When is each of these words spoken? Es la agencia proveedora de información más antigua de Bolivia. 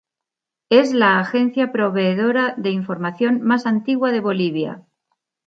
Es 0.71 0.93
la 0.93 1.19
agencia 1.19 1.71
proveedora 1.71 2.55
de 2.57 2.71
información 2.71 3.43
más 3.43 3.67
antigua 3.67 4.11
de 4.11 4.19
Bolivia. 4.19 4.87